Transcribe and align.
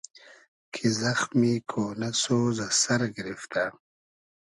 کی 0.73 0.87
زئخمی 1.01 1.53
کۉنۂ 1.71 2.09
سۉز 2.21 2.57
از 2.67 2.73
سئر 2.81 3.01
گیریفتۂ 3.15 3.65